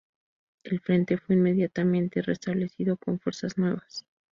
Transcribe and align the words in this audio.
El 0.63 0.79
Frente 0.79 1.19
fue 1.19 1.35
inmediatamente 1.35 2.23
re-establecido 2.23 2.97
con 2.97 3.19
fuerzas 3.19 3.59
nuevas. 3.59 4.03